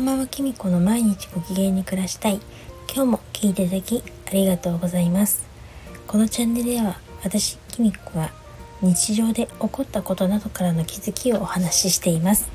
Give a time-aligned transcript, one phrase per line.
[0.00, 2.40] ーママきみこの毎日ご機嫌に暮らしたい。
[2.92, 5.44] 今日も聞いていただきありがとうございます。
[6.06, 8.32] このチャンネルでは私きみこが
[8.80, 12.48] 日常で起こったことなどからの気づきをお話ししています。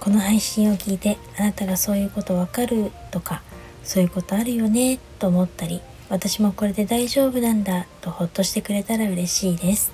[0.00, 3.42] この配信を聞いてあなたがそういうことわかるとか
[3.84, 5.80] そういうことあるよねと思ったり
[6.10, 9.92] 私もこれで大丈夫なんだとほっとしてくれたら嬉しいです。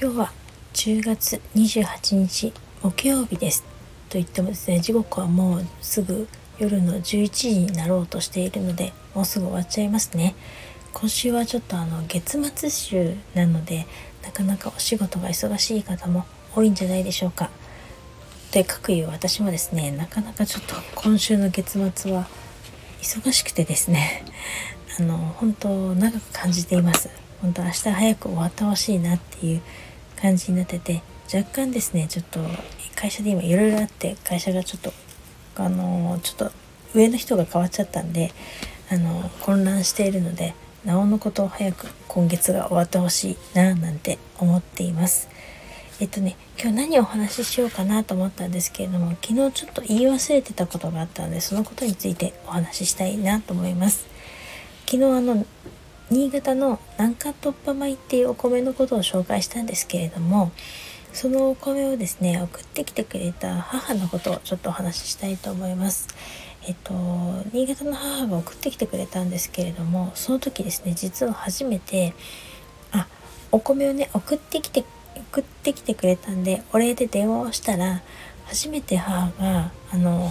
[0.00, 0.32] 今日は
[0.72, 3.69] 10月28日木曜日です。
[4.10, 6.28] と言ってもですね時刻はもうすぐ
[6.58, 10.34] 夜の11時になろうとしているのでもうすぐ終わっちゃいますね。
[10.92, 13.86] 今週はちょっとあの月末週なので
[14.24, 17.50] なかなかお仕事が忙しい方も多いんじゃないでしょうか。
[18.50, 22.26] で各いう私もですねなかなかちょっと今週の月末は
[23.00, 24.24] 忙しくてですね
[24.98, 27.08] あの本当長く感じています。
[27.40, 29.62] 本当明日早く終わってほしいなっていう
[30.20, 31.00] 感じになってて
[31.32, 32.40] 若干ですねちょっと
[32.96, 34.92] 会社で今いろいろあって会社がちょっと
[35.62, 36.52] あのちょっと
[36.94, 38.32] 上の人が変わっちゃったんで
[38.90, 45.28] あの混乱しているのでなおのこと早く今月が終わってほしいななんて思っています。
[46.00, 54.06] えっとね今日何をお話ししようかなと思ったんですけれども昨日ちょっと言い忘れてたことがあったのでそのことについてお話ししたいなと思います。
[54.86, 55.46] 昨日あの
[56.10, 60.50] 新潟の南下突破米っていうお米のことを紹介したんですけれども
[61.12, 66.08] そのお米をですね送ってきてくれた母のことをちょっとお話ししたいと思います。
[66.66, 66.92] えっと
[67.52, 72.12] 新潟の母が送ってきてくれたんですけれどもその時ですね実は初めて
[72.92, 73.06] あ
[73.50, 74.84] お米をね送ってきて
[75.32, 78.02] 送ってきてくれたんでお礼で電話をしたら
[78.44, 80.30] 初めて母があの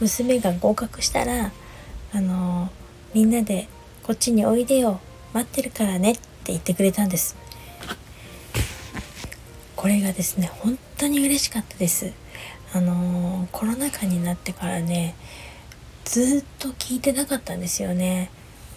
[0.00, 1.52] 娘が合格したら
[2.12, 2.70] あの
[3.14, 3.68] みんなで
[4.02, 5.00] こっちにおいでよ
[5.32, 7.36] 待ってるからねって言ってくれたんです
[9.76, 12.12] これがですね本当に嬉しかったです。
[12.72, 15.14] あのー、コロナ禍になってからね
[16.04, 18.30] ずっと聞いてなかったんですよね。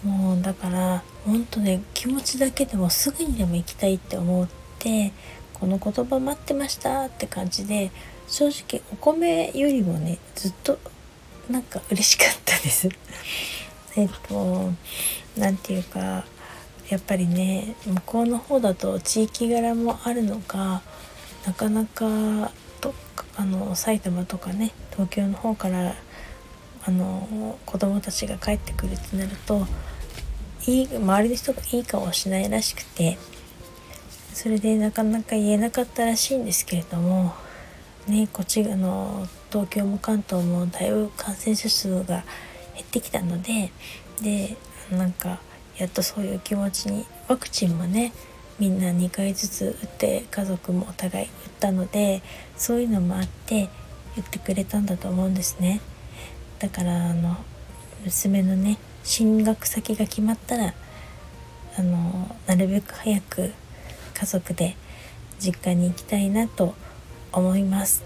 [0.03, 5.11] もうだから本当ね気持ちだけでもすぐにでも行きたいって思って
[5.53, 7.91] この言葉待ってましたって感じで
[8.27, 10.79] 正直お米よりもねずっと
[11.49, 12.89] なんか嬉しかったです。
[13.95, 14.71] えっと
[15.37, 16.25] 何て言うか
[16.89, 20.81] やっぱりね向こうの方だと地域柄もあるのか
[21.45, 22.51] なかなか
[22.81, 22.93] と
[23.37, 25.93] あの埼玉とかね東京の方から
[26.85, 29.67] あの子供たちが帰ってくるってなると
[30.65, 33.17] いい周りの人がいい顔をしないらしくて
[34.33, 37.33] それでなかなか言えなかったらしいんですけれども
[38.07, 42.23] ねこっちあの東京も関東もだいぶ感染者数が
[42.73, 43.71] 減ってきたので
[44.21, 44.57] で
[44.91, 45.39] なんか
[45.79, 48.11] やっとそういう気持ちにワクチンもね
[48.59, 52.21] みんな2回ずつ打って家族もお互い打ったので
[52.57, 53.69] そういうのもあって
[54.15, 55.79] 言ってくれたんだと思うんですね。
[56.59, 57.37] だからあの
[58.03, 60.73] 娘のね進学先が決まったら
[61.77, 63.53] あのなるべく早く
[64.13, 64.75] 家族で
[65.39, 66.75] 実家に行きたいなと
[67.31, 68.03] 思います。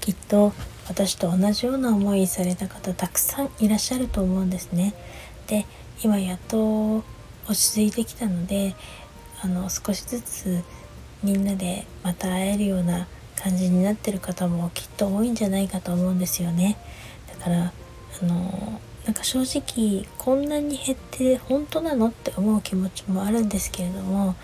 [0.00, 0.52] きっと
[0.88, 4.94] 私と同じような思いされた方たくさんいらっしゃると思うんですね。
[5.46, 5.66] で
[6.02, 7.04] 今やっと
[7.48, 8.74] 落ち着いてきたので
[9.42, 10.62] あの少しずつ
[11.22, 16.76] みんなでまた会えるような感じになってる方もきっと多いんじゃないかと思うんですよね。
[17.28, 17.72] だから
[18.22, 24.36] あのなんか正直こんなに減って本当なのって思う気持ちもあるんですけれども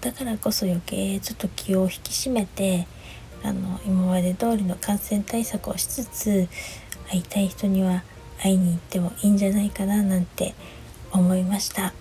[0.00, 2.86] だからこそ余計ちょっと気を引き締めて
[3.42, 6.48] あの今まで通りの感染対策をしつつ
[7.10, 8.02] 会いたい人には
[8.42, 10.54] 会いに行ってもいいんじゃないかななんて
[11.12, 11.92] 思いました。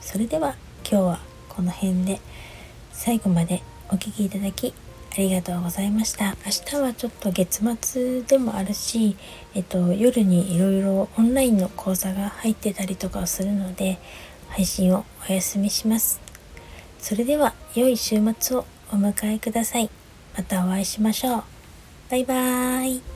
[0.00, 0.56] それでは
[0.88, 2.20] 今日はこの辺で
[2.92, 4.74] 最後までお聴きいただき
[5.16, 6.36] ありがとうございました。
[6.44, 9.16] 明日はちょっと月末でもあるし、
[9.54, 13.98] えっと、夜にいろいろオンラインの講座が入ってたりとかをするので
[14.48, 16.20] 配信をお休みします。
[16.98, 19.90] それでは良い週末をお迎えください。
[20.36, 21.42] またお会いしましょう。
[22.10, 23.13] バイバーイ。